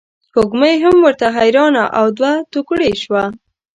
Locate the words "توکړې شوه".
2.51-3.23